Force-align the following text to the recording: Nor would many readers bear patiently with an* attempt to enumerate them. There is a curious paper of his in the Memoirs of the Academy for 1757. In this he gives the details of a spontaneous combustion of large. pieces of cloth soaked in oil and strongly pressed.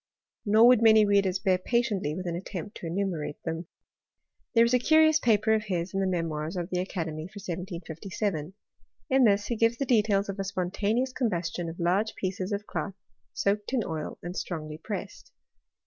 Nor 0.47 0.65
would 0.67 0.81
many 0.81 1.05
readers 1.05 1.37
bear 1.37 1.59
patiently 1.59 2.15
with 2.15 2.25
an* 2.25 2.35
attempt 2.35 2.75
to 2.77 2.87
enumerate 2.87 3.37
them. 3.45 3.67
There 4.55 4.65
is 4.65 4.73
a 4.73 4.79
curious 4.79 5.19
paper 5.19 5.53
of 5.53 5.65
his 5.65 5.93
in 5.93 5.99
the 5.99 6.07
Memoirs 6.07 6.55
of 6.55 6.71
the 6.71 6.81
Academy 6.81 7.27
for 7.27 7.37
1757. 7.37 8.55
In 9.11 9.23
this 9.25 9.45
he 9.45 9.55
gives 9.55 9.77
the 9.77 9.85
details 9.85 10.27
of 10.27 10.39
a 10.39 10.43
spontaneous 10.43 11.13
combustion 11.13 11.69
of 11.69 11.79
large. 11.79 12.15
pieces 12.15 12.51
of 12.51 12.65
cloth 12.65 12.95
soaked 13.35 13.73
in 13.73 13.83
oil 13.85 14.17
and 14.23 14.35
strongly 14.35 14.79
pressed. 14.79 15.31